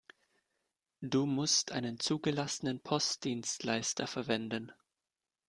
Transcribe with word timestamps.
Du 1.01 1.27
musst 1.27 1.71
einen 1.73 1.99
zugelassenen 1.99 2.79
Postdienstleister 2.79 4.07
verwenden. 4.07 4.71